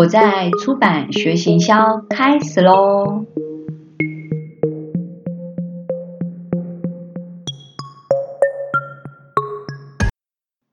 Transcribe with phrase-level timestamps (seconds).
[0.00, 3.26] 我在出版学行销，开始喽！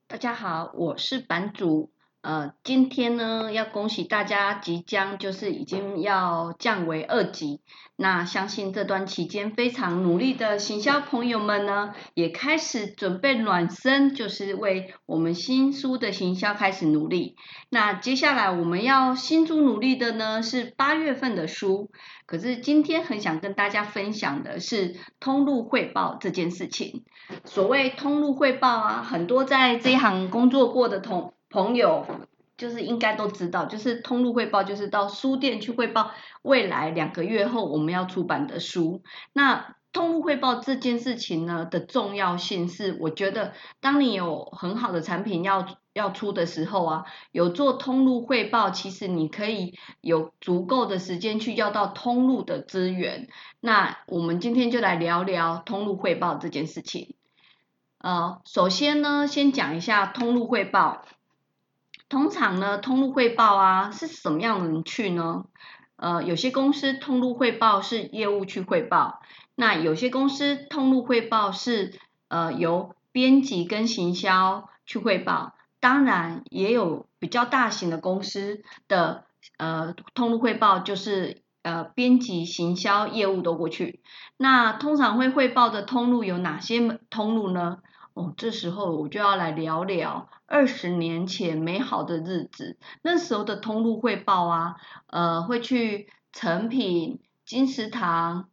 [0.06, 1.90] 大家好，我是版主。
[2.20, 7.60] 呃，今天呢，要恭喜大家即将就是已经要降为二级。
[7.94, 17.36] 那相信这段期间非常努力的行销朋友们呢，也开始准备暖身，就是为我们新书的行销开始努力。
[17.70, 21.90] 那接下来我们要新书努力的呢是八月份的书，
[22.26, 27.04] 可是今天很想跟大家分享的是通路汇报这件事情。
[27.44, 32.06] 所谓通路汇报啊，很多在这一行工作过的同朋友
[32.56, 36.10] 就是应该都知道，就是通路汇报，就是到书店去汇报
[36.42, 39.02] 未来两个月后我们要出版的书。
[39.32, 53.28] 那通路汇报这件事情呢的重要性是，我觉得当你有很好的产品要要出的时候啊，有做通路汇报，其实你可以有足够的时间去要到通路的资源。
[53.60, 57.14] 那我们今天就来聊聊通路汇报这件事情。
[57.98, 61.04] 呃，首先呢，先讲一下通路汇报。
[62.08, 65.44] 通常呢，通路汇报啊是什么样的人去呢？
[65.96, 69.20] 呃，有些公司通路汇报是业务去汇报，
[69.56, 79.24] 那有些公司通路汇报是呃由编辑跟行销去汇报，当然也有比较大型的公司的
[79.56, 84.00] 呃通路汇报就是呃编辑、行销、业务都过去。
[84.36, 87.78] 那通常会汇报的通路有哪些通路呢？
[88.18, 92.76] 哦，这时候我就要来聊聊二十年前美好的日子。
[93.00, 94.74] 那时候的通路汇报啊，
[95.06, 98.48] 呃，会去成品、金石堂。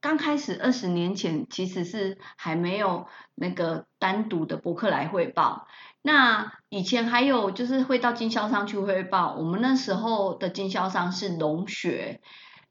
[0.00, 3.06] 刚开始二十年前其实是还没有
[3.36, 5.68] 那个单独的博客来汇报。
[6.02, 9.36] 那以前还有就是会到经销商去汇报。
[9.36, 12.20] 我们那时候的经销商是龙雪。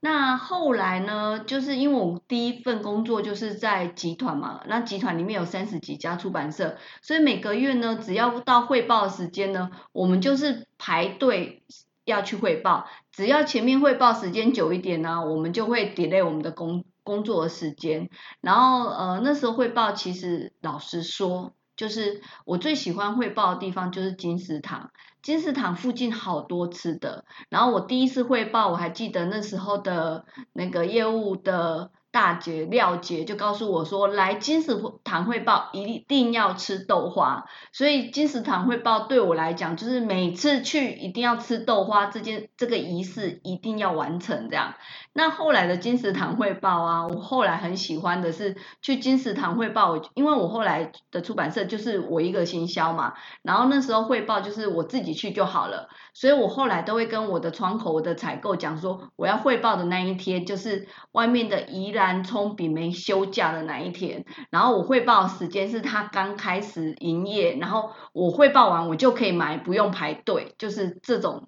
[0.06, 1.40] 那后来呢？
[1.48, 11.64] 就是因为我第一份工作就是在集团嘛，那集团里面有三十几家出版社，所以每个月呢，只要到汇报时间呢，我们就是排队
[12.04, 12.86] 要去汇报。
[13.14, 18.10] 只要前面汇报时间久一点呢，我们就会 delay 我们的工工作的时间。
[18.42, 21.54] 然后呃，那时候汇报其实老实说。
[21.76, 24.92] 就是我最喜欢汇报的地方就是金石堂，
[25.22, 27.26] 金石堂附近好多吃的。
[27.50, 31.92] 然后我第一次汇报，我还记得那时候的那个业务的。
[32.14, 44.76] 大姐廖姐就告诉我说，来金石堂汇报一定要吃豆花，所以金石堂汇报对我来讲，就是每次去一定要吃豆花这件这个仪式一定要完成这样。
[45.12, 62.03] 那后来的金石堂汇报啊，我后来很喜欢的是去金石堂汇报，因为我后来的出版社就是我一个行销嘛，然后那时候汇报就是我自己去就好了，所以我后来都会跟我的窗口、我的采购讲说，我要汇报的那一天就是外面的宜兰。
[62.04, 71.48] 南充比没休假的那一天，然后我汇报时间是他刚开始营业，然后我汇报完我就可以买，不用排队，就是这种，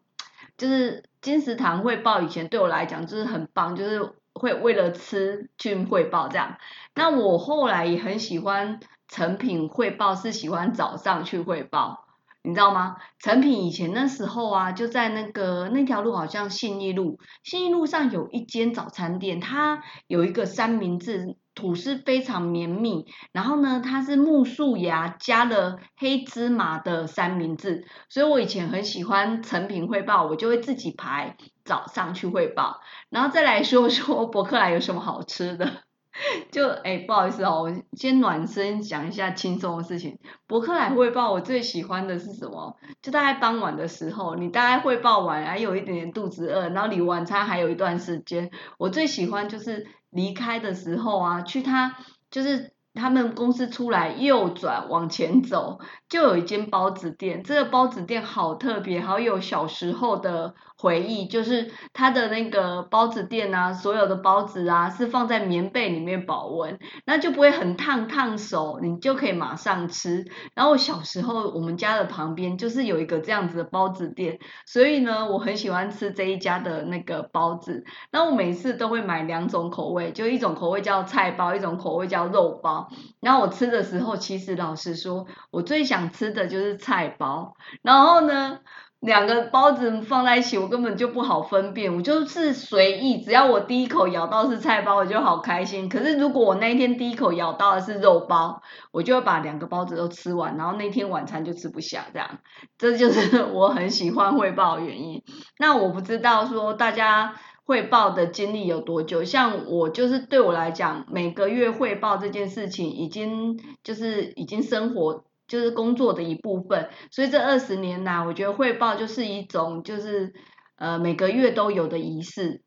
[0.57, 6.57] 就是金石堂汇报以前对我来讲就是很棒，就是会为了吃去汇报这样。
[6.93, 8.79] 那我后来也很喜欢
[9.09, 12.04] 成品汇报，是喜欢早上去汇报。
[12.45, 12.95] 你知道吗？
[13.19, 35.84] 成品以前那时候啊，就在那个那条路，好像信义路，信义路上有一间早餐店，它有一个三明治，吐司非常绵密，然后呢，它是木薯芽加了黑芝麻的三明治，所以我以前很喜欢成品汇报，我就会自己排早上去汇报，然后再来说说博客来有什么好吃的。
[36.51, 40.17] 就哎，不好意思哦，我先暖身讲一下轻松的事情。
[40.47, 42.77] 博客来汇报，我最喜欢的是什么？
[43.01, 48.49] 就大概傍晚的时候，你大概汇报完，还有一点点肚子饿，然后离晚餐还有一段时间。
[48.77, 51.97] 我最喜欢就是离开的时候啊，去他
[52.31, 55.79] 就是他们公司出来右转往前走，
[56.09, 57.43] 就有一间包子店。
[57.43, 60.55] 这个包子店好特别，好有小时候的。
[60.77, 70.25] 回忆就是它的那个包子店啊，所有的包子啊是放在棉被里面保温，那就不会很烫烫手，你就可以马上吃。
[70.53, 77.85] 然后我小时候我们家的旁边就是有一个这样子的包子店，所以呢我很喜欢吃这一家的那个包子。
[78.11, 82.84] 那我每次都会买两种口味，就一种口味叫菜包，一种口味叫肉包。
[83.19, 87.55] 然后我吃的时候，其实老实说，我最想吃的就是菜包。
[87.81, 88.59] 然后呢？
[89.01, 91.95] 两个包子放在一起，我根本就不好分辨。
[91.95, 95.87] 我就是随意，只要我第一口咬到是菜包，我就好开心。
[95.89, 102.05] 可是如果我那一天第一口咬到的是肉包，我就会把两个包子都吃完，然后那天晚餐就吃不下。
[102.13, 102.39] 这样，
[102.79, 105.21] 这就是 我很喜欢汇报的原因。
[105.59, 107.35] 那我不知道说大家
[107.65, 120.31] 汇报的经历有多久，像我就是对我来讲，每个月汇报这件事情已经就是已经生活就是工作的一部分，所以这二十年来，我觉得汇报就是一种就是
[120.77, 122.61] 呃每个月都有的仪式。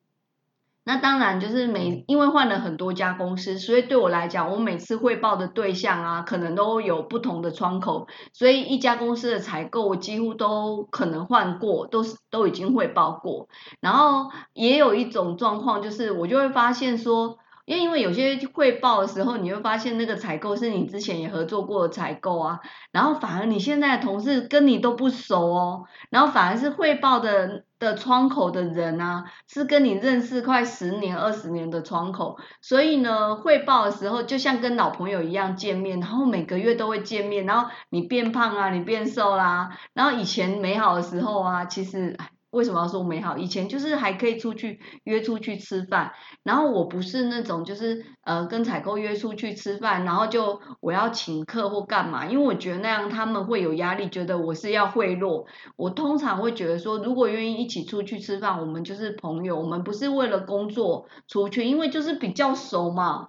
[0.88, 13.48] 那当然就是每因为换了很多家公司，所以对我来讲，我每次汇报的对象啊，可能都有不同的窗口，所以一家公司的采购我几乎都可能换过，都是都已经汇报过。
[13.82, 17.36] 然后也有一种状况，就是我就会发现说。
[17.68, 22.60] 因为因为有些汇报的时候，你会发现那个采购是你之前也合作过的采购啊，
[22.92, 42.16] 然后反而你现在的同事跟你都不熟哦，然后反而是汇报的的窗口的人啊，是跟你认识快十年、二十年的窗口，所以呢，汇报的时候就像跟老朋友一样见面，然后每个月都会见面，然后你变胖啊，你变瘦啦，然后以前美好的时候啊，其实。
[42.50, 43.36] 为什么要说美好？
[43.36, 46.12] 以前就是还可以出去约出去吃饭，
[46.42, 55.46] 然后我不是那种就是呃跟采购约出去吃饭，然后就我要请客或干嘛，因为我觉得那样他们会有压力，觉得我是要贿赂。
[55.76, 63.28] 我通常会觉得说，如果愿意一起出去吃饭，我们就是朋友，我们不是为了工作出去，因为就是比较熟嘛。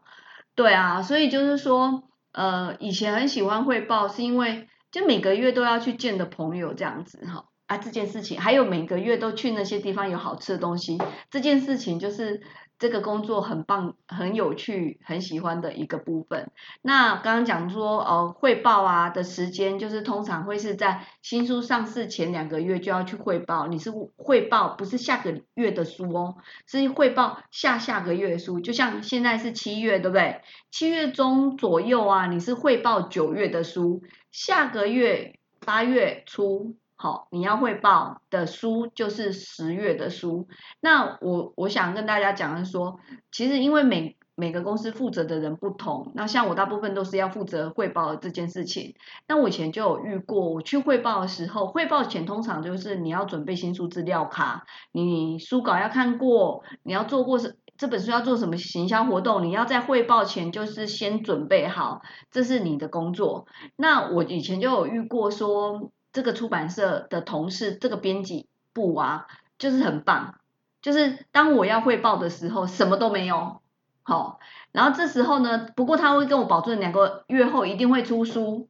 [0.56, 7.49] 对啊，所以就是说呃以前很喜欢汇报，是因为就每个月都要去见的朋友这样子哈。
[7.70, 10.98] 啊，这件事情还有每个月都去那些地方有好吃的东西，
[11.30, 12.42] 这件事情就是
[12.80, 16.50] 这个工作很棒、很有趣、很喜欢的一个部分。
[16.82, 23.68] 那刚刚讲说，呃，汇报啊的时间，就是通常会是在新书上市前两个月就要去汇报。
[23.68, 28.60] 你是汇报不是下个月的书哦，是汇报下下个月的书。
[28.60, 30.42] 就像现在是七月，对不对？
[30.72, 34.02] 七月中左右啊，你是汇报九月的书，
[34.32, 36.79] 下个月八月初。
[37.02, 40.50] 好，你要汇报的书就是十月的书。
[40.82, 43.00] 那我我想跟大家讲的是说，
[43.32, 48.96] 其实因为每每个公司负责的人不同，那像我大部分都是要负责汇报这件事情。
[49.30, 63.46] 那我以前就有遇过，我去汇报的时候，汇报前通常就是你要准备新书资料卡，你书稿要看过，你要做过什这本书要做什么行销活动，你要在汇报前就是先准备好，这是你的工作。
[63.78, 65.94] 那我以前就有遇过说。
[66.12, 69.28] 这个出版社的同事，这个编辑部啊，
[69.58, 70.40] 就是很棒。
[70.82, 73.62] 就是当我要汇报的时候，什么都没有，
[74.04, 74.40] 好。
[74.72, 78.68] 然后这时候呢，不过他会跟我保证两个月后一定会出书。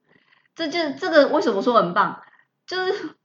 [0.55, 2.21] 这就这个为什么说很棒？
[2.67, 3.15] 就是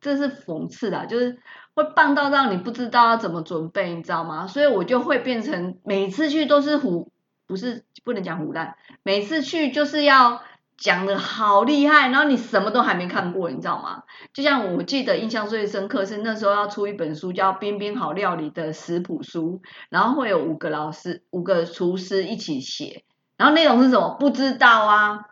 [0.00, 1.38] 这是讽刺的，就是
[1.74, 4.46] 会棒到让你不知道要怎么准备，你知道吗？
[4.46, 7.12] 所以我就会变成每次去都是胡，
[7.46, 10.42] 不是不能讲胡乱，每次去就是要。
[10.80, 14.02] 讲的好厉害，然后你什么都还没看过，你知道吗？
[14.32, 19.60] 就像我记得印象最深刻是那时候要出一本书叫《边边好料理》的食谱书，
[19.90, 23.04] 然后会有五个老师、五个厨师一起写，
[23.36, 24.16] 然后内容是什么？
[24.18, 25.26] 不知道啊，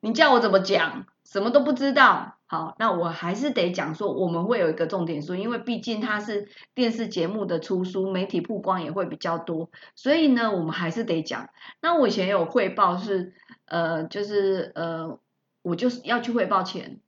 [0.00, 1.06] 你叫我怎么讲？
[1.24, 2.34] 什么都不知道。
[2.52, 11.48] 好，那我还是得讲说，我们会有一个重点书，因为毕竟它是电视节目的出书，媒体曝光也会比较多，所以呢，我们还是得讲。
[11.80, 13.32] 那我以前有汇报是。
[13.64, 15.18] 呃，就是呃，
[15.62, 17.00] 我就是要去汇报前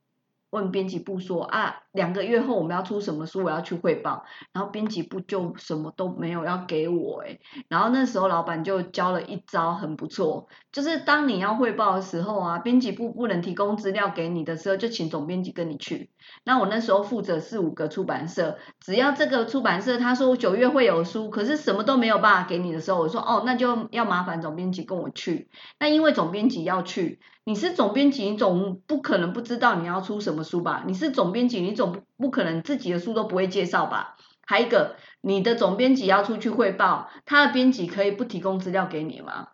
[0.48, 16.10] 问编辑部说啊，两个月后我们要出什么书，我要去汇报，然后编辑部就什么都没有要给我哎，然后那时候老板就教了一招很不错，就是当你要汇报的时候啊，编辑部不能提供资料给你的时候，就请总编辑跟你去。
[16.44, 25.48] 那我那时候负责四五个出版社，只要这个出版社他说九月会有书，可是什么都没有办法给你的时候，我说哦，那就要麻烦总编辑跟我去。
[25.78, 30.82] 那因为总编辑要去，你是总编辑，你总不可能不知道你要出什么书吧？
[30.86, 34.16] 你是总编辑，你总不可能自己的书都不会介绍吧？
[34.46, 39.48] 还有一个，你的总编辑要出去汇报，他的编辑可以不提供资料给你吗？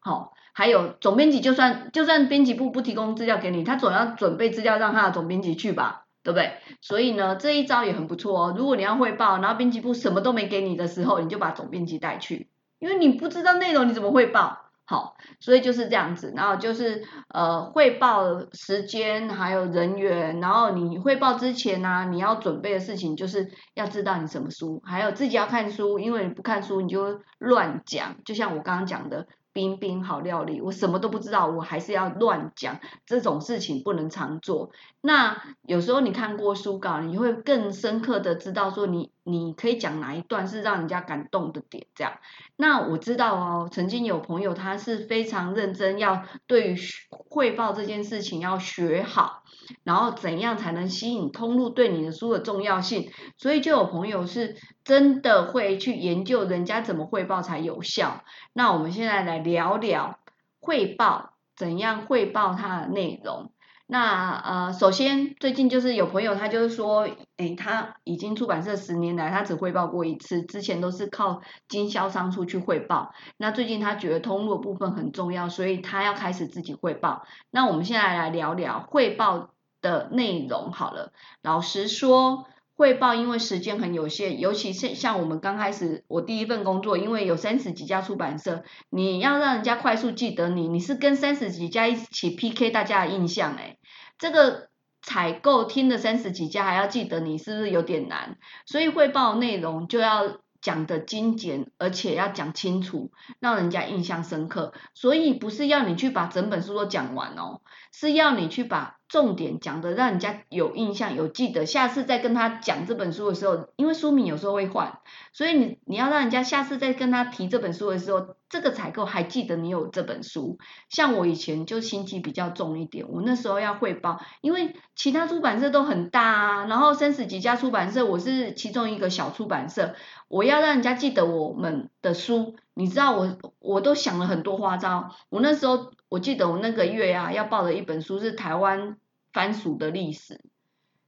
[0.00, 0.32] 好。
[0.52, 6.54] 还有总编辑，就算就算编辑部不提供资料给你，他总要准备资料让他的总编辑去吧，对不对？
[6.82, 8.54] 所以呢，这一招也很不错哦。
[8.54, 12.50] 如果你要汇报，然后编辑部什么都没给你的时候，你就把总编辑带去，
[12.80, 14.69] 因为你不知道内容，你怎么汇报？
[14.90, 16.32] 好，所以就是这样子。
[16.34, 29.28] 然后就是呃，汇报时间还有人员，然后你汇报之前呢，你要准备的事情就是要知道你什么书，还有自己要看书，因为你不看书你就乱讲，就像我刚刚讲的。
[29.52, 34.70] 冰冰好料理，我什么都不知道，我还是要乱讲，这种事情不能常做。
[35.00, 41.86] 那有时候你看过书稿，你会更深刻的知道说，你你可以讲哪一段是让人家感动的点？
[41.94, 42.14] 这样，
[42.56, 46.76] 那我知道哦，曾经有朋友他是非常认真，要对于
[47.10, 49.42] 汇报这件事情要学好，
[49.84, 58.22] 然后怎样才能吸引通路对你的书的重要性，所以就有朋友是真的会去研究人家怎么汇报才有效。
[58.52, 60.18] 那我们现在来聊聊
[60.60, 63.52] 汇报，怎样汇报它的内容。
[63.90, 73.12] 那呃，首先最近就是有朋友他就是说，诶，他已经出版社十年来，他只汇报过一次，之前都是靠经销商出去汇报。
[73.36, 77.24] 那最近他觉得通路部分很重要，所以他要开始自己汇报。
[77.50, 79.50] 那我们现在来聊聊汇报
[79.82, 81.12] 的内容好了。
[81.42, 82.46] 老实说。
[82.80, 93.76] 汇报因为时间很有限，尤其是像我们刚开始，我第一份工作，因为有三十几家出版社，你要让人家快速记得你，你是跟三十几家一起 PK 大家的印象，诶
[94.20, 94.68] 这个
[95.02, 98.36] 采购听的三十几家还要记得你，是不是有点难？
[98.66, 104.72] 所以汇报内容就要讲的精简，而且要讲清楚，让人家印象深刻。
[104.94, 107.60] 所以不是要你去把整本书都讲完哦，
[107.92, 108.96] 是要你去把。
[109.10, 115.00] 重点讲的让人家有印象有记得，下次再跟他讲这本书的时候，因为书名有时候会换，
[115.32, 120.58] 所以你你要让人家下次再跟他提这本书的时候，这个采购还记得你有这本书。
[120.90, 129.96] 像我以前就心机比较重一点，我那时候要汇报，因为其他出版社都很大啊，然后三十几家出版社，我是其中一个小出版社，
[130.30, 135.90] 我要让人家记得我们的书，你知道我我都想了很多花招，我那时候。
[136.10, 138.96] 我记得我那个月呀，要报的一本书是台湾
[139.32, 140.40] 番薯的历史。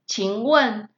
[0.06, 0.90] 请问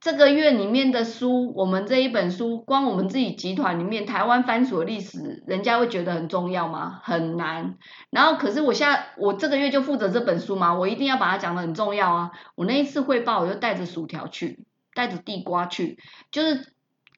[0.00, 7.00] 这个月里面的书，我们这一本书，光我们自己集团里面台湾番薯的历史，人家会觉得很重要吗？
[7.02, 7.78] 很难。
[8.10, 12.30] 然后可是我现在我这个月就负责这本书嘛，我一定要把它讲的很重要啊。
[12.54, 14.64] 我那一次汇报，我就带着薯条去，
[14.94, 15.98] 带着地瓜去，
[16.30, 16.71] 就是。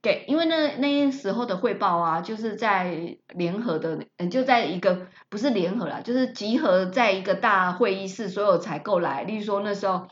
[0.04, 10.08] 给，因为那那时候的汇报啊，就是在联合的，嗯，就在一个不是联合啦，就是集合在一个大会议室，所有采购来，例如说那时候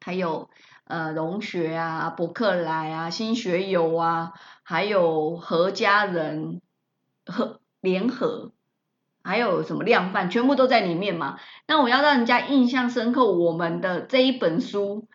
[0.00, 0.48] 还有
[0.84, 6.62] 呃龙学啊、伯克莱啊、新学友啊，还有何家人
[7.26, 8.52] 和联合，
[9.22, 11.38] 还有什么量贩，全部都在里面嘛。
[11.66, 15.06] 那我要让人家印象深刻，我们的这一本书，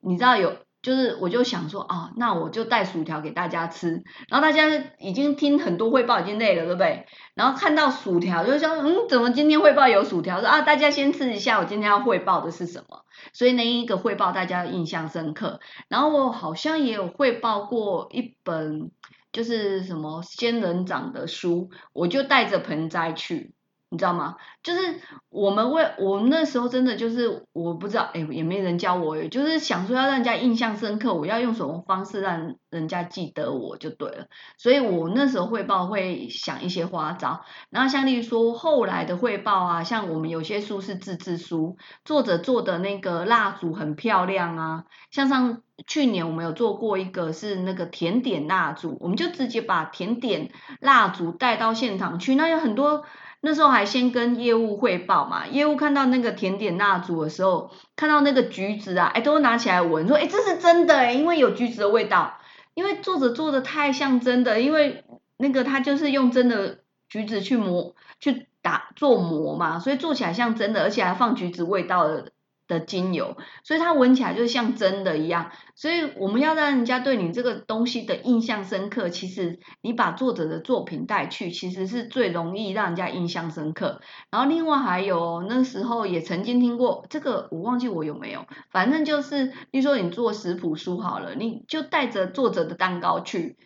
[0.00, 0.65] 你知道有。
[0.86, 4.68] 就是我就想说啊，那我就带薯条给大家吃，然后大家
[5.00, 7.06] 已经听很多汇报已经累了，对不对？
[7.34, 10.38] 然后看到薯条就想，嗯，怎么今天汇报有薯条？
[10.38, 13.04] 说啊，大家先吃一下，我今天要汇报的是什么？
[13.32, 15.58] 所以那一个汇报大家印象深刻。
[15.88, 18.92] 然后我好像也有汇报过一本
[19.32, 23.55] 就是什么仙人掌的书，我就带着盆栽去。
[23.88, 24.36] 你知道吗？
[24.64, 34.26] 就是我们为我们那时候真的就是我不知道，哎，也没人教我，就是想说要让人家印象深刻，我要用什么方式让人家记得我就对了。
[34.58, 50.50] 所以我那时候汇报会想一些花招，然后像例如说后来的汇报啊，像我们有些书是自制书，作者做的那个蜡烛很漂亮啊，像上去年我们有做过一个是那个甜点蜡烛，我们就直接把甜点
[50.80, 53.04] 蜡烛带到现场去，那有很多。
[53.46, 62.38] 那时候还先跟业务汇报嘛，业务看到那个甜点蜡烛的时候，看到那个橘子啊，哎，都拿起来闻，说，哎，这是真的，因为有橘子的味道，
[62.74, 65.04] 因为作者做的太像真的，因为
[65.36, 72.32] 那个他就是用真的橘子去磨，去打做磨嘛，所以做起来像真的，而且还放橘子味道的。
[72.68, 75.50] 的精油，所以它闻起来就像真的一样。
[75.74, 84.00] 所以我们要让人家对你这个东西的印象深刻，其实你把作者的作品带去，其实是最容易让人家印象深刻。
[84.30, 93.56] 然后另外还有那时候也曾经听过这个，我忘记我有没有，反正就是，比如说你做食谱书好了，你就带着作者的蛋糕去，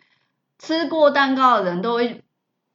[0.59, 2.23] 吃过蛋糕的人都会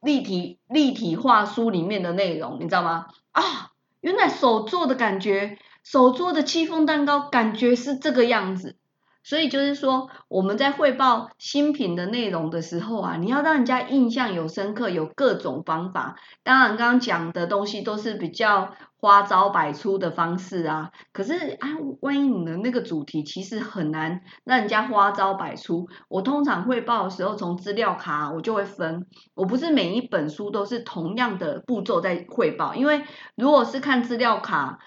[0.01, 3.07] 立体立体化书里面的内容，你知道吗？
[3.31, 5.59] 啊，原来手做的感觉。
[5.89, 8.75] 手做的戚风蛋糕感觉是这个样子，
[9.23, 16.17] 所以就是说我们在汇报新品的内容的时候啊，你要让人家印象有深刻，有各种方法。
[16.43, 20.91] 当然，刚刚讲的东西都是比较花招百出的方式啊。
[21.13, 21.69] 可是啊，
[22.01, 33.03] 万一你的那个主题其实很难让人家花招百出，我通常汇报的时候，从资料卡我就会分，我不是每一本书都是同样的步骤在汇报，因为
[33.35, 34.79] 如果是看资料卡。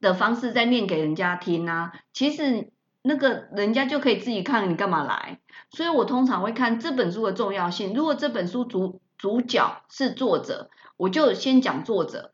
[0.00, 2.70] 的方式在念给人家听啊，其实
[3.02, 5.40] 那个人家就可以自己看，你干嘛来？
[5.70, 7.94] 所以我通常会看这本书的重要性。
[7.94, 12.32] 如果这本书主主角是作者，我就先讲作者，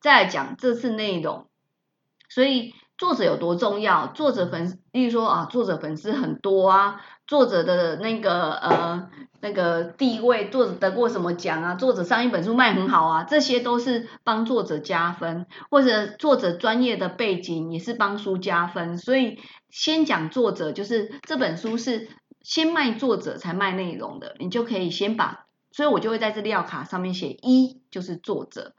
[0.00, 1.48] 再讲这次内容。
[2.28, 4.06] 所以作者有多重要？
[4.08, 9.10] 作者粉，例如说啊，作者粉丝很多啊，作者的那个呃
[9.40, 11.74] 那个地位，作者得过什么奖啊？
[11.74, 18.96] 作者上一本书卖很好啊，这些都是帮作者加分，或者作者专业的背景也是帮书加分。
[18.96, 19.38] 所以
[19.68, 22.08] 先讲作者，就是这本书是
[22.40, 28.72] 先卖作者才卖内容的，你就可以先把，所以我就会在这料卡上面写一就是作者，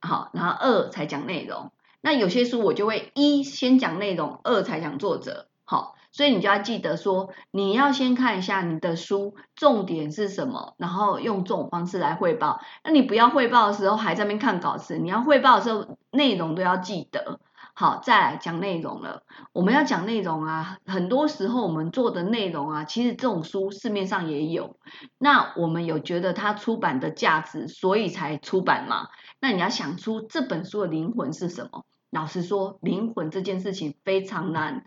[0.00, 1.70] 好，然后二才讲内容。
[2.02, 12.60] 那有些书我就会一先讲内容，二才讲作者，好，所以你就要记得说，你要先看一下你的书重点是什么，然后用这种方式来汇报。
[12.84, 17.40] 那你不要汇报的时候还在那边看稿子，你要汇报的时候内容都要记得。
[17.74, 19.22] 好，再来讲内容了。
[19.54, 24.76] 我们要讲内容啊，很多时候我们做的内容啊，其实这种书市面上也有。
[25.16, 29.08] 那我们有觉得它出版的价值，所以才出版嘛？
[29.40, 31.84] 那你要想出这本书的灵魂是什么？
[32.12, 34.84] 老实说，灵魂这件事情非常难，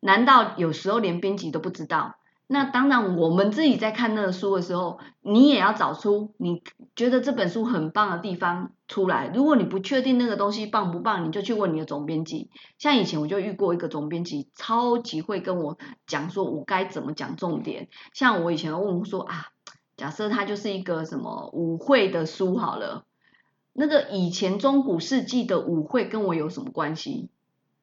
[0.00, 2.16] 难道有时候连编辑都不知道？
[2.48, 6.64] 那当然，我们自己在看那个书的时候，你也要找出你
[6.96, 9.30] 觉得这本书很棒的地方出来。
[9.32, 12.50] 如果你不确定那个东西棒不棒，你就去问你的总编辑。
[12.76, 15.78] 像以前我就遇过一个总编辑，超级会跟我
[16.08, 17.88] 讲说，我该怎么讲重点。
[18.12, 19.46] 像我以前问说啊，
[19.96, 23.04] 假设它就是一个什么舞会的书好了。
[23.74, 27.28] 那个以前中古世纪的舞会跟我有什么关系，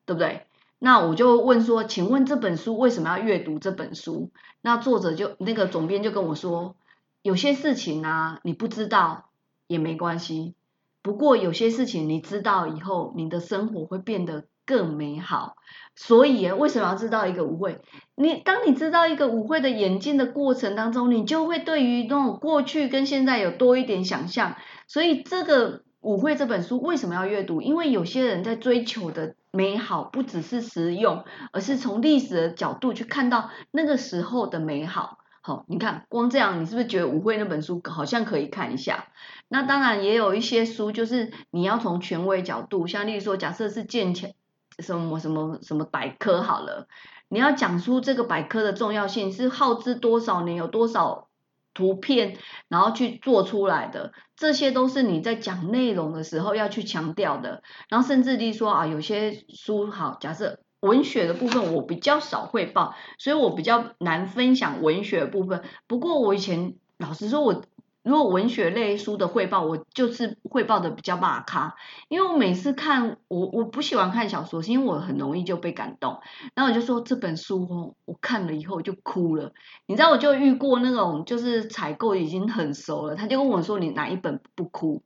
[0.06, 0.48] 对不对？
[0.80, 4.32] 那我就问说，请问这本书为什么要阅读这本书？
[4.62, 6.76] 那作者就那个总编就跟我说，
[7.22, 9.30] 有些事情啊，你不知道
[9.68, 10.56] 也没关系，
[11.04, 15.56] 不过有些事情你知道以后，你的生活会变得更美好。
[15.96, 17.82] 所以为什么要知道一个舞会？
[18.16, 24.56] 你当你知道一个舞会的演进的过程当中，你就会对于那种过去跟现在有多一点想象。
[24.92, 27.62] 所以这个舞会这本书为什么要阅读？
[27.62, 35.20] 因为有些人在追求的美好不只是实用，而是从历史的角度去看到那个时候的美好。
[35.40, 39.08] 好，你看光这样，你是不是觉得舞会那本书好像可以看一下？
[39.48, 44.36] 那当然也有一些书，就是你要从权威角度，像例如说，假设是建前
[44.80, 46.90] 什么什么什么百科好了，
[47.30, 51.30] 你要讲出这个百科的重要性，是耗资多少年，有多少？
[51.74, 52.38] 图片，
[52.68, 57.64] 然后去做出来的，这些都是你在讲内容的时候要去强调的。
[57.90, 65.64] 然后甚至你说啊，有些书好，假设文学的部分我比较少汇报，所以我比较难分享文学部分。
[65.88, 67.64] 不过我以前老实说，我。
[68.04, 71.76] 如果文学类书的汇报，我就是汇报的比较骂咖，
[72.10, 76.20] 因为我每次看我我不喜欢看小说，是因为我很容易就被感动。
[76.56, 79.54] 然后我就说这本书哦，我看了以后就哭了。
[79.86, 85.04] 你知道我就遇过那种就是采购已经很熟了，他就跟我说你哪一本不哭，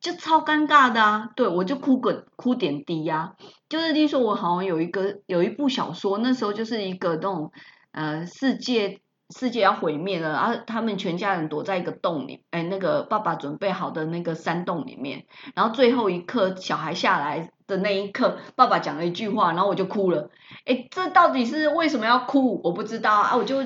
[0.00, 1.30] 就超尴尬的啊。
[1.36, 3.34] 对我就哭个哭点低呀，
[3.68, 7.52] 就是听说我好像有一个有一部小说，那时候就是一个那种
[7.92, 9.00] 呃世界。
[9.30, 20.30] 世界要毁灭了，然后他们全家人躲在一个洞里，哎，那个爸爸准备好的那个山洞里面，然后最后一刻小孩下来的那一刻，爸爸讲了一句话，然后我就哭了。
[20.64, 22.60] 哎，这到底是为什么要哭？
[22.62, 23.64] 我不知道啊，我就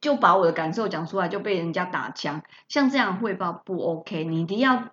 [0.00, 2.42] 就把我的感受讲出来，就被人家打枪。
[2.68, 4.88] 像这样汇报不 OK，你一定要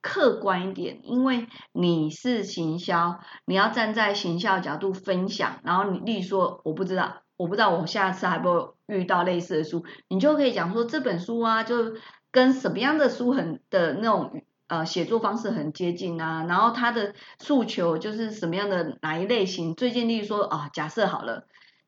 [0.00, 7.25] 客观一点，因为你是行销，你要站在行销角度分享，然后你例如说，我不知道。
[7.36, 11.94] 我不知道我下次还不会遇到类似的书，你就可以讲说这本书啊，就
[12.30, 19.74] 跟什么样的书很的那种呃写作方式很接近啊，然后它的诉求就是什么样的哪一类型？
[19.74, 21.46] 最近例如说啊，假设好了。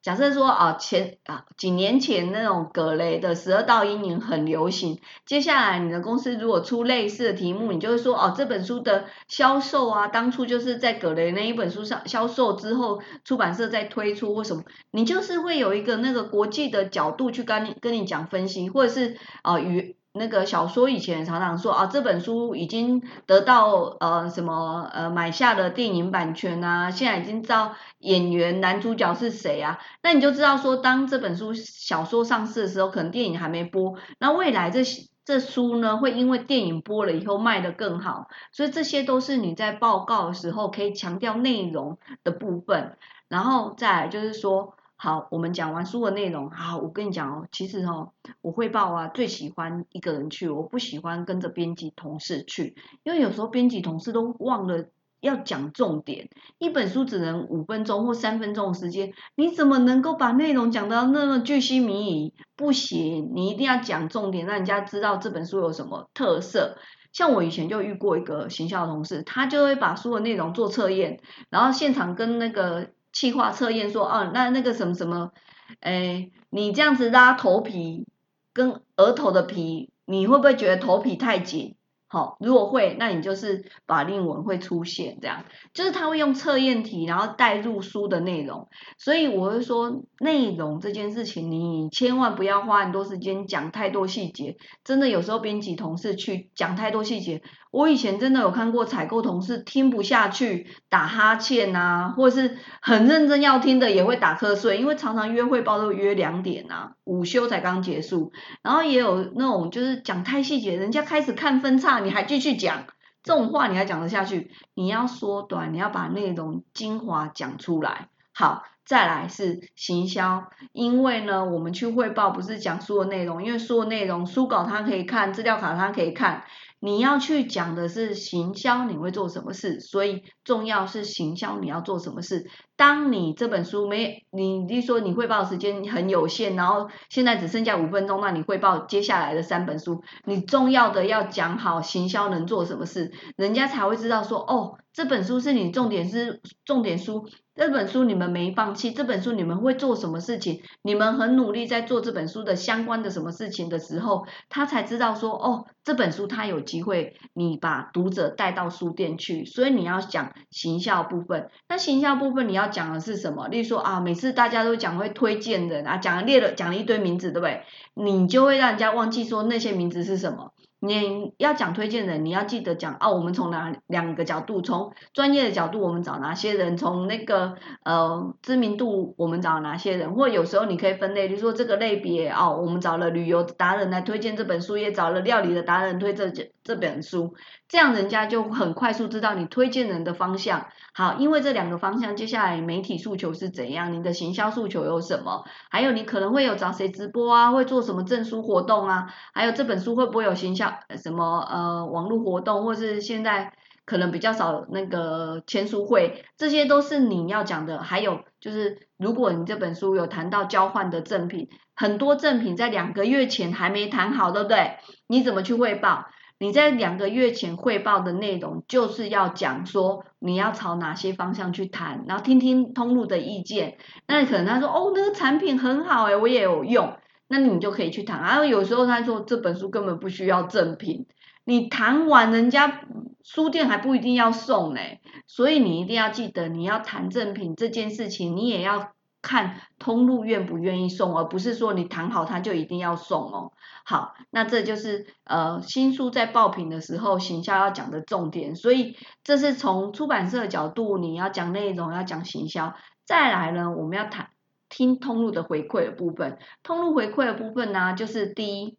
[0.08, 19.94] 假设说啊，前啊几年前那种格雷的十二道阴影很流行，接下来你的公司如果出类似的题目，你就会说哦，这本书的销售啊，当初就是在格雷那一本书上销售之后，出版社在推出或什么，你就是会有一个那个国际的角度去跟你跟你讲分析，或者是啊与。
[20.18, 34.82] 那个小说以前常常说啊，这本书已经得到呃什么呃买下了电影版权啊，现在已经知道演员男主角是谁啊，那你就知道说，当这本书小说上市的时候，可能电影还没播，那未来这
[35.24, 42.96] 这书呢会因为电影播了以后卖得更好，所以这些都是你在报告的时候可以强调内容的部分，
[43.28, 44.74] 然后再就是说。
[45.00, 46.50] 好，我们讲完书的内容。
[46.50, 54.86] 好，我跟你讲哦，其实哦，我汇报啊，最喜欢一个人去，我不喜欢跟着编辑同事去，因为有时候编辑同事都忘了
[55.20, 56.28] 要讲重点。
[56.58, 62.34] 一本书只能五分钟或三分钟的时间，你怎么能够把内容讲到那么巨细靡遗？
[62.56, 66.76] 不行，你一定要讲重点，让人家知道这本书有什么特色。
[67.12, 75.32] 像我以前就遇过一个行销同事，他就会把书的内容做测验，然后现场跟那个气化测验说，啊，那那个什么什么，
[75.80, 78.06] 哎，你这样子拉头皮
[78.52, 81.77] 跟额头的皮，你会不会觉得头皮太紧？
[82.10, 85.44] 好，如果会，那你就是法令纹会出现这样，
[85.74, 111.97] 就是他会用测验题，然后带入书的内容，所以我会说内容这件事情，你千万不要花很多时间讲太多细节，真的有时候编辑同事去讲太多细节，我以前真的有看过采购同事听不下去打哈欠啊，或者是很认真要听的也会打瞌睡，因为常常约会报都约两点啊，午休才刚结束，然后也有那种就是讲太细节，人家开始看分叉。
[112.00, 112.86] 你还继续讲
[113.22, 114.50] 这种话，你还讲得下去？
[114.74, 118.08] 你要缩短，你要把内容精华讲出来。
[118.32, 126.44] 好，再来是行销，因为呢，我们去汇报不是讲书的内容，因为书的内容书稿它可以看，资料卡它可以看。
[126.80, 129.80] 你要去讲的是行销，你会做什么事？
[129.80, 132.48] 所以重要是行销，你要做什么事？
[132.78, 147.28] 当你这本书没你，你说你汇报时间很有限，然后现在只剩下五分钟，那你汇报接下来的三本书，你重要的要讲好行销能做什么事，人家才会知道说哦，这本书是你重点是重点书。
[147.56, 150.62] 这本书你们没放弃，这本书你们会做什么事情？
[150.80, 159.44] 你们很努力在做这本书的相关的什么事情的时候，他才知道说，哦，这本书他有机会，你把读者带到书店去。
[159.44, 163.48] 所以你要讲行销部分，那行销部分你要讲的是什么？
[163.48, 167.62] 例如说啊，每次大家都讲会推荐人啊，讲列了讲了一堆名字，对不对？
[167.94, 170.52] 你就会让人家忘记说那些名字是什么。
[170.80, 173.12] 你要讲推荐人，你要记得讲哦。
[173.12, 174.62] 我们从哪两个角度？
[174.62, 176.76] 从专业的角度，我们找哪些人？
[176.76, 180.14] 从那个呃知名度，我们找哪些人？
[180.14, 186.30] 或有时候你可以分类，比如说这个类别哦，我们找了旅游达人来推荐这本书，也找了料理的达人推这
[186.68, 187.34] 这本书，
[187.66, 190.66] 这样人家就很快速知道你推荐人的方向。
[190.92, 193.94] 好，因为这两个方向，接下来媒体诉求是怎样？
[193.94, 195.46] 你的行销诉求有什么？
[195.70, 197.52] 还有你可能会有找谁直播啊？
[197.52, 199.06] 会做什么证书活动啊？
[199.32, 200.70] 还有这本书会不会有行销？
[201.02, 203.54] 什么呃网络活动，或是现在
[203.86, 207.78] 可能比较少那个签书会，这些都是你要讲的。
[207.82, 214.76] 还有就是，如果你这本书有谈到交换的赠品，很多赠品在两个月前还没谈好，对不对？
[215.06, 216.04] 你怎么去汇报？
[216.38, 223.78] 你在两个月前汇报的内容，就是要讲说你要朝哪些方向去谈，然后听听通路的意见。
[224.06, 226.96] 那可能他说哦，那个产品很好哎，我也有用。
[227.30, 231.04] 那你就可以去谈，然后有时候他说这本书根本不需要赠品，
[231.44, 232.80] 你谈完人家
[233.22, 238.92] 书店还不一定要送嘞，所以你一定要记得你要谈赠品这件事情，你也要
[239.28, 243.52] 看通路愿不愿意送，而不是说你谈好他就一定要送哦。
[243.84, 254.30] 好，那这就是呃新书在爆品的时候行销要讲的重点，所以这是从出版社的角度你要讲内容要讲行销，再来呢我们要谈。
[254.70, 258.76] 听通路的回馈的部分，通路回馈的部分呢，就是第一，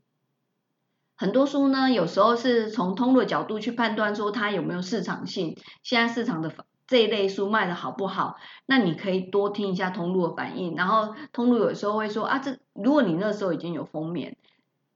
[1.17, 6.51] 很多书呢，有时候是从通路的角度去判断说它有没有市场性，现在市场的
[6.89, 14.37] 这一类书卖的好不好，那你可以多听一下通路的反应，然后通路有时候会说啊，这如果你那时候已经有封面，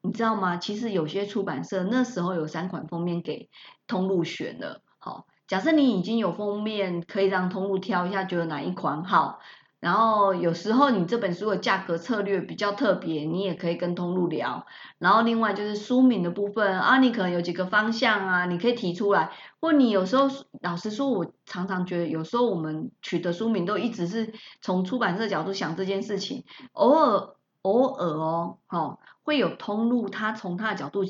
[0.02, 0.58] 你知道吗？
[0.58, 3.52] 其实有些出版社那时候有三款封面给
[3.86, 9.40] 通路选的，好，假设你已经有封面，可以让通路挑一下，觉得哪一款好。
[9.84, 14.66] 然后有时候你这本书的价格策略比较特别，你也可以跟通路聊。
[14.98, 19.34] 然后另外就是书名的部分啊，你可能有几个方向啊，你可以提出来。
[19.60, 20.30] 或你有时候
[20.62, 31.04] 老实说，我常常觉得有时候我们取得书名都一直是从出版社角度想这件事情，偶尔偶尔哦，哈，会有通路他从他的角度。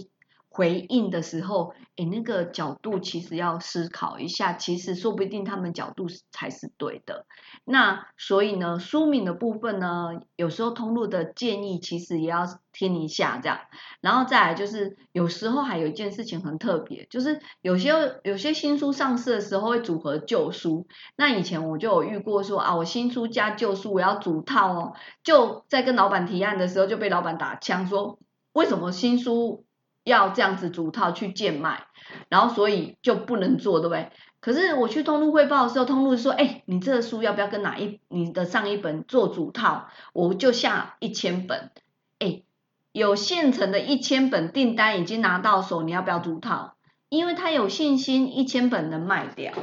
[0.55, 7.25] 回应的时候，诶，那个角度其实要思考一下，其实说不定他们角度才是对的。
[7.65, 13.61] 那所以呢，书名的部分呢，有时候通路的建议其实也要听一下这样。
[13.99, 17.89] 然后再来就是，有时候还有一件事情很特别，就是有些
[18.23, 20.85] 有些新书上市的时候会组合旧书。
[21.15, 24.93] 那以前我就有遇过说啊，我新书加旧书，我要组套哦。
[25.23, 28.19] 就在跟老板提案的时候，就被老板打枪说，
[28.51, 29.65] 为什么新书？
[30.03, 31.85] 要这样子组套去贱卖，
[32.29, 34.11] 然后所以就不能做，对不对？
[34.39, 39.87] 可是我去通路汇报的时候，通路说：“哎，你这个书要不要跟哪一你的上一本做组套？
[40.11, 41.71] 我就下一千本，
[42.19, 42.43] 哎，
[42.91, 46.75] 有现成的一千本订单已经拿到手，你要不要组套？
[47.07, 49.53] 因为他有信心一千本能卖掉，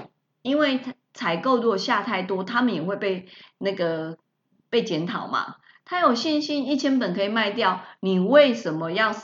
[0.40, 4.16] 因为他采购如果下太多，他们也会被那个
[4.70, 5.56] 被检讨嘛。
[5.84, 9.14] 他有信心一千本可以卖掉，你为什么要？”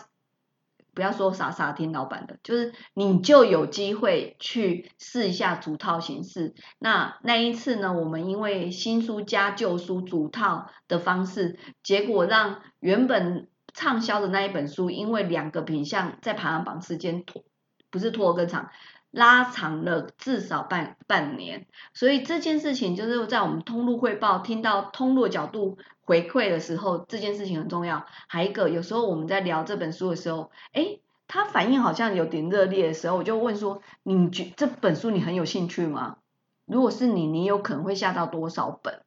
[0.97, 6.55] 不要说傻傻听老板的，就是你就有机会去试一下主套形式。
[6.79, 17.45] 那那一次呢，我们因为新书加旧书主套的方式，结果让原本畅销的那一本书，因为两个品相在排行榜时间拖，
[17.91, 18.71] 不是拖更长。
[19.17, 28.05] 拉长了至少半半年，所以这件事情就是在我们通路汇报听到通路角度回馈的时候，这件事情很重要。
[28.29, 30.99] 还一个，有时候我们在聊这本书的时候，哎，
[31.29, 36.19] 他反应好像有点热烈的时候，我就问说：你觉这本书你很有兴趣吗？
[36.67, 39.01] 如果是你，你有可能会下到多少本？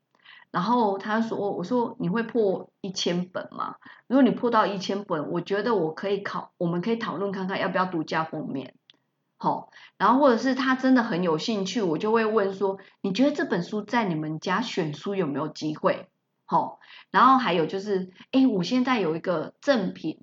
[0.50, 3.76] 然后他说：我说你会破一千本吗？
[4.08, 8.74] 如果你破到一千本，我觉得我可以考，我们可以讨论看看要不要独家封面。
[9.41, 16.10] 好，然后或者是他真的很有兴趣，我就会问说，你觉得这本书在你们家选书有没有机会？
[16.43, 20.19] 好，然后还有就是，哎，我现在有一个赠品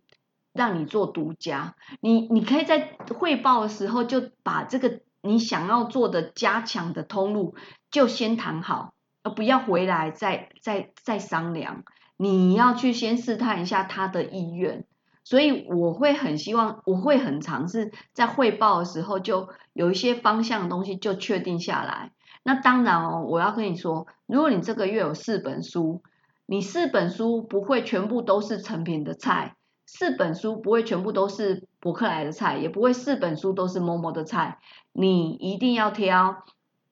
[0.53, 7.57] 让你做独家，你你可以在汇报的时候就把这个你想要做的加强的通路
[7.91, 11.85] 就先谈好，而不要回来再再再商量，
[12.19, 14.85] 你要去先试探一下他的意愿。
[15.27, 22.13] 所以我会很希望，我会很尝试在汇报的时候就有一些方向的东西就确定下来。
[22.45, 26.01] 那当然哦，我要跟你说，如果你这个月有四本书，
[26.47, 34.61] 你四本书不会全部都是成品的菜，四本书不会全部都是博客来的菜，也不会四本书都是某某的菜，
[34.93, 36.45] 你一定要挑。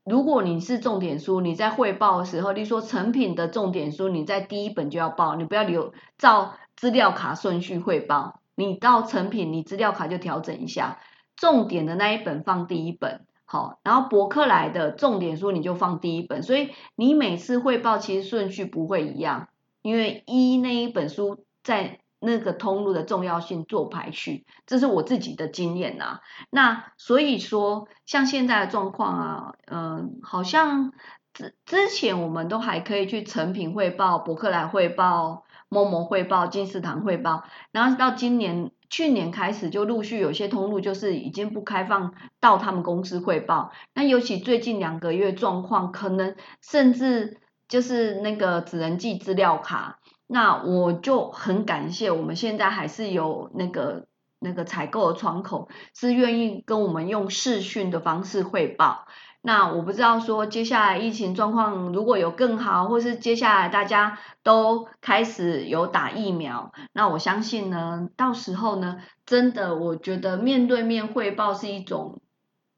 [0.04, 6.54] 如果你是重点书，你在汇报的时候，例如说成品的重点书，你在第一本就要报，你不要留照。
[6.76, 10.98] 资料卡顺序汇报，你到成品，你资料卡就调整一下，
[11.36, 19.48] 重点的那一本放第一本，好，然后博客来的重点书你就放第一本，所以你每次汇报其实顺序不会一样，
[19.82, 26.20] 因为一那一本书在那个通路的重要性做排序，这是我自己的经验呐。
[26.50, 30.92] 那所以说，像现在的状况啊，嗯，好像
[31.32, 35.43] 之之前我们都还可以去成品汇报，博客来汇报。
[35.74, 43.72] 默默汇报、金石堂汇报，然后到今年、去年开始就陆续有些通路就是已经不开放到他们公司汇报。
[43.92, 49.98] 那尤其最近两个月状况，可能甚至就是那个只能寄资料卡。
[50.28, 54.06] 那我就很感谢，我们现在还是有那个
[54.38, 59.06] 那个采购的窗口，是愿意跟我们用视讯的方式汇报。
[59.46, 72.22] 那我不知道说接下来疫情状况如果有更好，或是接下来大家都开始有打疫苗，那我相信呢，到时候呢，真的我觉得面对面汇报是一种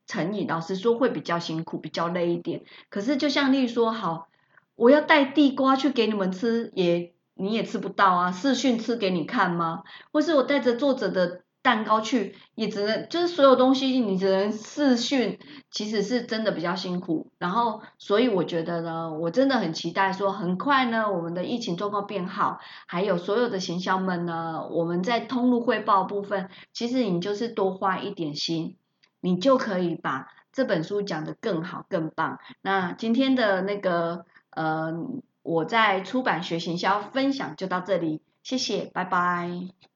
[0.08, 2.64] 诚意，老实说会比较辛苦，比较累一点。
[2.90, 4.26] 可是就像例如说，好，
[4.74, 9.84] 我要带地瓜去给你们吃，也你也吃不到啊，视讯吃给你看吗？
[10.10, 11.42] 或是我带着作者的。
[11.66, 17.32] 蛋糕去也只能就是所有东西你只能试训，其实是真的比较辛苦。
[17.38, 28.76] 然后所以我觉得呢，我真的很期待说很快呢，我们的疫情状况变好，还有所有的行销们呢，我们在通路汇报部分，其实你就是多花一点心，
[29.20, 32.38] 你就可以把这本书讲得更好更棒。
[32.62, 34.92] 那今天的那个呃，
[35.42, 39.95] 我在出版学行销分享就到这里，谢谢，拜拜。